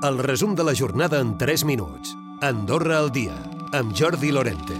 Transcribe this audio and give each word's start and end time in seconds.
El 0.00 0.16
resum 0.18 0.54
de 0.54 0.62
la 0.62 0.76
jornada 0.76 1.18
en 1.18 1.36
3 1.38 1.64
minuts. 1.64 2.16
Andorra 2.40 3.00
al 3.00 3.10
dia, 3.10 3.34
amb 3.74 3.90
Jordi 3.98 4.30
Lorente. 4.30 4.76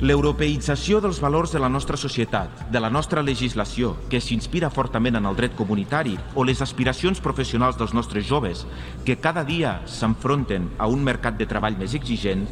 L'europeïtzació 0.00 1.02
dels 1.04 1.20
valors 1.20 1.52
de 1.52 1.60
la 1.60 1.68
nostra 1.68 1.98
societat, 2.00 2.62
de 2.72 2.80
la 2.80 2.88
nostra 2.88 3.20
legislació, 3.20 3.92
que 4.08 4.22
s'inspira 4.24 4.70
fortament 4.72 5.20
en 5.20 5.28
el 5.28 5.36
dret 5.36 5.52
comunitari, 5.52 6.16
o 6.34 6.46
les 6.48 6.64
aspiracions 6.64 7.20
professionals 7.20 7.76
dels 7.76 7.92
nostres 7.92 8.24
joves, 8.24 8.64
que 9.04 9.18
cada 9.20 9.44
dia 9.44 9.82
s'enfronten 9.84 10.70
a 10.78 10.88
un 10.88 11.04
mercat 11.04 11.36
de 11.36 11.44
treball 11.44 11.76
més 11.76 11.92
exigent, 11.92 12.48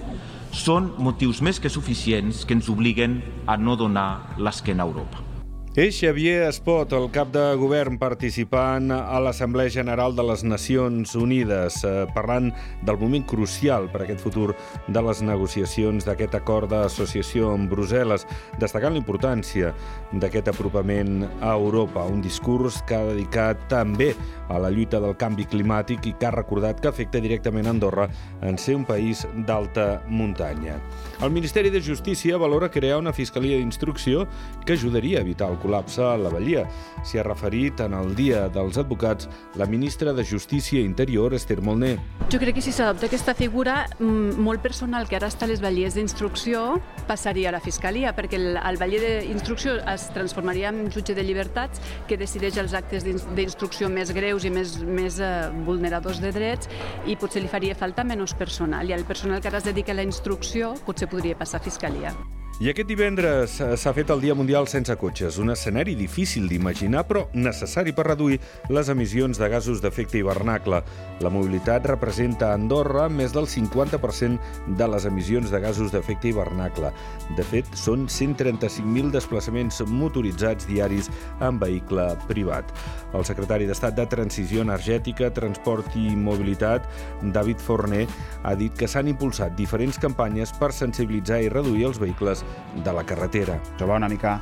són 0.52 0.92
motius 0.98 1.40
més 1.40 1.64
que 1.64 1.72
suficients 1.72 2.44
que 2.44 2.60
ens 2.60 2.68
obliguen 2.68 3.22
a 3.48 3.56
no 3.56 3.80
donar 3.80 4.36
l'esquena 4.36 4.84
a 4.84 4.92
Europa. 4.92 5.29
És 5.78 6.00
Xavier 6.00 6.48
Espot, 6.48 6.90
el 6.98 7.04
cap 7.14 7.28
de 7.30 7.44
govern 7.54 7.94
participant 7.94 8.88
a 8.90 9.20
l'Assemblea 9.22 9.70
General 9.70 10.16
de 10.18 10.24
les 10.26 10.40
Nacions 10.42 11.12
Unides, 11.14 11.76
eh, 11.86 12.08
parlant 12.10 12.48
del 12.82 12.98
moment 12.98 13.22
crucial 13.22 13.86
per 13.92 14.00
a 14.00 14.04
aquest 14.08 14.18
futur 14.18 14.56
de 14.88 15.02
les 15.06 15.22
negociacions 15.22 16.02
d'aquest 16.04 16.34
acord 16.34 16.72
d'associació 16.74 17.52
amb 17.54 17.70
Brussel·les, 17.70 18.26
destacant 18.58 18.96
la 18.96 18.98
importància 18.98 19.70
d'aquest 20.10 20.48
apropament 20.48 21.22
a 21.40 21.54
Europa, 21.54 22.02
un 22.02 22.20
discurs 22.20 22.82
que 22.82 22.96
ha 22.96 23.06
dedicat 23.06 23.68
també 23.68 24.16
a 24.48 24.58
la 24.58 24.70
lluita 24.74 24.98
del 24.98 25.14
canvi 25.14 25.46
climàtic 25.46 26.04
i 26.04 26.16
que 26.18 26.26
ha 26.26 26.34
recordat 26.34 26.80
que 26.80 26.88
afecta 26.90 27.22
directament 27.22 27.70
Andorra 27.70 28.08
en 28.42 28.58
ser 28.58 28.74
un 28.74 28.84
país 28.84 29.22
d'alta 29.46 30.02
muntanya. 30.08 30.80
El 31.22 31.30
Ministeri 31.30 31.70
de 31.70 31.80
Justícia 31.80 32.36
valora 32.36 32.72
crear 32.72 32.98
una 32.98 33.12
fiscalia 33.12 33.56
d'instrucció 33.56 34.26
que 34.66 34.72
ajudaria 34.72 35.18
a 35.18 35.22
evitar 35.22 35.48
el 35.48 35.59
col·lapse 35.62 36.02
a 36.02 36.16
la 36.20 36.32
Vallia. 36.32 36.66
S'hi 37.04 37.20
ha 37.20 37.24
referit 37.26 37.80
en 37.84 37.94
el 37.96 38.14
Dia 38.16 38.46
dels 38.52 38.78
Advocats 38.80 39.28
la 39.56 39.66
ministra 39.66 40.12
de 40.12 40.24
Justícia 40.24 40.80
Interior, 40.80 41.34
Esther 41.34 41.60
Molné. 41.62 41.96
Jo 42.30 42.38
crec 42.38 42.58
que 42.58 42.64
si 42.64 42.72
s'adopta 42.72 43.06
aquesta 43.06 43.34
figura, 43.34 43.86
mm, 43.98 44.38
molt 44.38 44.62
personal 44.62 45.08
que 45.08 45.16
ara 45.16 45.28
està 45.28 45.44
a 45.46 45.50
les 45.50 45.60
vallies 45.60 45.94
d'instrucció 45.94 46.80
passaria 47.08 47.48
a 47.48 47.52
la 47.52 47.60
Fiscalia, 47.60 48.14
perquè 48.14 48.38
el, 48.38 48.56
el 48.56 48.76
valler 48.80 49.00
d'instrucció 49.00 49.78
es 49.92 50.08
transformaria 50.14 50.68
en 50.68 50.90
jutge 50.90 51.14
de 51.14 51.24
llibertats 51.24 51.80
que 52.06 52.16
decideix 52.16 52.58
els 52.58 52.74
actes 52.74 53.04
d'instrucció 53.04 53.88
més 53.88 54.12
greus 54.12 54.44
i 54.44 54.50
més, 54.50 54.78
més 54.84 55.20
eh, 55.20 55.50
vulneradors 55.66 56.20
de 56.20 56.32
drets 56.32 56.70
i 57.06 57.16
potser 57.16 57.42
li 57.42 57.48
faria 57.48 57.74
falta 57.74 58.04
menys 58.04 58.34
personal. 58.34 58.88
I 58.88 58.96
el 58.96 59.04
personal 59.04 59.40
que 59.40 59.48
ara 59.48 59.58
es 59.58 59.64
dedica 59.64 59.92
a 59.92 59.98
la 59.98 60.06
instrucció 60.06 60.74
potser 60.86 61.10
podria 61.10 61.38
passar 61.38 61.60
a 61.60 61.64
Fiscalia. 61.64 62.14
I 62.60 62.68
aquest 62.68 62.90
divendres 62.90 63.54
s'ha 63.80 63.92
fet 63.96 64.10
el 64.12 64.20
Dia 64.20 64.34
Mundial 64.36 64.66
sense 64.68 64.92
cotxes, 65.00 65.38
un 65.40 65.48
escenari 65.48 65.94
difícil 65.96 66.44
d'imaginar 66.44 67.06
però 67.08 67.22
necessari 67.32 67.94
per 67.96 68.04
reduir 68.10 68.36
les 68.68 68.90
emissions 68.92 69.38
de 69.40 69.46
gasos 69.48 69.80
d'efecte 69.80 70.18
hivernacle. 70.20 70.82
La 71.24 71.32
mobilitat 71.32 71.88
representa 71.88 72.50
a 72.50 72.58
Andorra 72.58 73.06
més 73.08 73.32
del 73.32 73.48
50% 73.48 74.76
de 74.76 74.88
les 74.92 75.06
emissions 75.08 75.48
de 75.48 75.60
gasos 75.64 75.88
d'efecte 75.94 76.28
hivernacle. 76.28 76.90
De 77.38 77.46
fet, 77.48 77.70
són 77.72 78.04
135.000 78.12 79.08
desplaçaments 79.16 79.80
motoritzats 79.88 80.68
diaris 80.68 81.08
en 81.40 81.56
vehicle 81.64 82.10
privat. 82.28 82.76
El 83.16 83.24
secretari 83.24 83.70
d'Estat 83.72 83.96
de 83.96 84.04
Transició 84.12 84.60
Energètica, 84.68 85.32
Transport 85.32 85.96
i 85.96 86.12
Mobilitat, 86.12 86.84
David 87.32 87.64
Forner, 87.64 88.04
ha 88.44 88.52
dit 88.52 88.76
que 88.76 88.84
s'han 88.88 89.08
impulsat 89.08 89.56
diferents 89.56 89.96
campanyes 89.96 90.52
per 90.60 90.74
sensibilitzar 90.76 91.40
i 91.40 91.48
reduir 91.48 91.88
els 91.88 92.04
vehicles 92.04 92.44
de 92.84 92.92
la 92.94 93.02
carretera. 93.04 93.58
Això 93.74 93.86
va 93.88 93.98
una 93.98 94.08
mica 94.08 94.36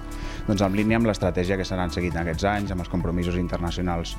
doncs, 0.47 0.63
en 0.65 0.77
línia 0.77 0.99
amb 0.99 1.09
l'estratègia 1.09 1.57
que 1.57 1.65
s'han 1.67 1.93
seguit 1.93 2.15
en 2.17 2.23
aquests 2.23 2.45
anys, 2.49 2.73
amb 2.73 2.85
els 2.85 2.91
compromisos 2.93 3.37
internacionals 3.41 4.17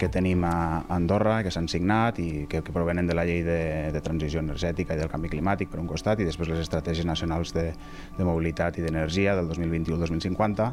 que 0.00 0.08
tenim 0.12 0.44
a 0.44 0.84
Andorra, 0.92 1.38
que 1.44 1.52
s'han 1.52 1.68
signat 1.72 2.20
i 2.20 2.46
que, 2.50 2.62
que 2.64 2.74
provenen 2.74 3.08
de 3.08 3.16
la 3.16 3.24
llei 3.28 3.42
de, 3.46 3.60
de 3.92 4.02
transició 4.04 4.42
energètica 4.44 4.96
i 4.96 5.00
del 5.00 5.12
canvi 5.12 5.32
climàtic 5.32 5.72
per 5.72 5.80
un 5.80 5.88
costat 5.88 6.20
i 6.20 6.28
després 6.28 6.52
les 6.52 6.64
estratègies 6.64 7.08
nacionals 7.08 7.54
de, 7.56 7.70
de 8.16 8.28
mobilitat 8.28 8.80
i 8.80 8.84
d'energia 8.84 9.36
del 9.38 9.48
2021-2050 9.52 10.68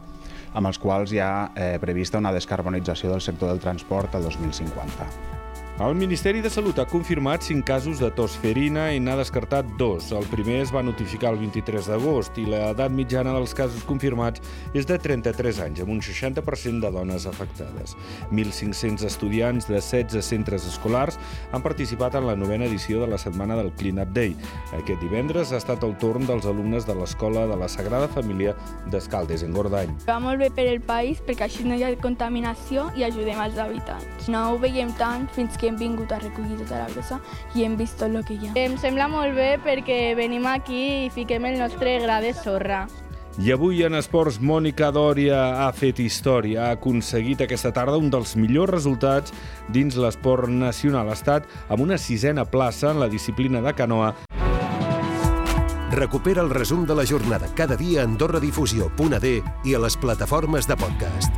amb 0.54 0.68
els 0.68 0.80
quals 0.80 1.16
hi 1.16 1.24
ha 1.24 1.32
eh, 1.56 1.78
prevista 1.84 2.20
una 2.22 2.36
descarbonització 2.36 3.16
del 3.16 3.24
sector 3.24 3.54
del 3.54 3.64
transport 3.64 4.16
al 4.16 4.28
2050. 4.28 5.43
El 5.84 5.96
Ministeri 5.96 6.40
de 6.40 6.50
Salut 6.50 6.78
ha 6.80 6.86
confirmat 6.88 7.42
5 7.44 7.66
casos 7.68 8.00
de 8.00 8.08
tosferina 8.16 8.86
i 8.96 9.02
n'ha 9.04 9.18
descartat 9.20 9.68
dos. 9.76 10.14
El 10.16 10.24
primer 10.32 10.62
es 10.64 10.70
va 10.72 10.80
notificar 10.86 11.34
el 11.34 11.42
23 11.42 11.90
d'agost 11.92 12.38
i 12.40 12.46
l'edat 12.48 12.94
mitjana 12.96 13.34
dels 13.36 13.52
casos 13.58 13.84
confirmats 13.84 14.40
és 14.72 14.88
de 14.88 14.96
33 14.96 15.60
anys, 15.66 15.82
amb 15.84 15.92
un 15.92 16.00
60% 16.00 16.80
de 16.86 16.92
dones 16.94 17.26
afectades. 17.28 17.98
1.500 18.32 19.04
estudiants 19.10 19.68
de 19.68 19.82
16 19.82 20.24
centres 20.24 20.70
escolars 20.70 21.20
han 21.52 21.66
participat 21.66 22.16
en 22.16 22.30
la 22.30 22.38
novena 22.40 22.64
edició 22.72 23.04
de 23.04 23.12
la 23.12 23.20
setmana 23.20 23.60
del 23.60 23.74
Clean 23.76 24.00
Up 24.00 24.16
Day. 24.16 24.38
Aquest 24.80 25.04
divendres 25.04 25.52
ha 25.52 25.60
estat 25.60 25.84
el 25.84 25.98
torn 26.00 26.24
dels 26.30 26.48
alumnes 26.48 26.88
de 26.88 26.96
l'Escola 26.96 27.44
de 27.52 27.60
la 27.60 27.68
Sagrada 27.68 28.08
Família 28.08 28.56
d'Escaldes, 28.88 29.44
en 29.44 29.52
Gordany. 29.52 29.92
Va 30.08 30.22
molt 30.24 30.40
bé 30.40 30.48
per 30.48 30.70
el 30.72 30.80
país 30.80 31.20
perquè 31.20 31.50
així 31.50 31.68
no 31.68 31.76
hi 31.76 31.84
ha 31.84 31.92
contaminació 32.00 32.88
i 32.96 33.04
ajudem 33.04 33.44
als 33.44 33.60
habitants. 33.60 34.32
No 34.32 34.48
ho 34.54 34.58
veiem 34.64 34.96
tant 34.96 35.28
fins 35.36 35.60
que 35.60 35.73
hem 35.74 35.80
vingut 35.80 36.12
a 36.12 36.20
recollir 36.22 36.58
tota 36.62 36.84
la 36.84 36.90
brossa 36.94 37.20
i 37.56 37.66
hem 37.66 37.78
vist 37.78 37.98
tot 38.00 38.14
el 38.14 38.24
que 38.26 38.38
hi 38.38 38.50
ha. 38.50 38.58
Em 38.60 38.78
sembla 38.78 39.10
molt 39.10 39.36
bé 39.38 39.56
perquè 39.64 40.14
venim 40.18 40.46
aquí 40.50 41.08
i 41.08 41.10
fiquem 41.14 41.50
el 41.50 41.60
nostre 41.62 42.00
gra 42.04 42.22
de 42.22 42.34
sorra. 42.38 42.86
I 43.42 43.50
avui 43.50 43.82
en 43.82 43.98
esports, 43.98 44.38
Mònica 44.38 44.92
Dòria 44.94 45.40
ha 45.66 45.72
fet 45.74 45.98
història, 46.04 46.68
ha 46.68 46.76
aconseguit 46.78 47.42
aquesta 47.42 47.72
tarda 47.74 47.98
un 47.98 48.12
dels 48.14 48.36
millors 48.38 48.70
resultats 48.70 49.34
dins 49.74 49.98
l'esport 49.98 50.54
nacional. 50.54 51.10
Ha 51.10 51.18
estat 51.18 51.50
amb 51.68 51.82
una 51.82 51.98
sisena 51.98 52.46
plaça 52.46 52.92
en 52.94 53.02
la 53.02 53.10
disciplina 53.10 53.64
de 53.66 53.74
canoa. 53.74 54.14
Recupera 55.94 56.42
el 56.42 56.54
resum 56.54 56.86
de 56.86 56.94
la 56.98 57.06
jornada 57.06 57.50
cada 57.58 57.76
dia 57.78 58.02
a 58.02 58.06
AndorraDifusió.d 58.06 59.34
i 59.66 59.74
a 59.74 59.82
les 59.82 59.98
plataformes 59.98 60.70
de 60.70 60.78
podcast. 60.78 61.34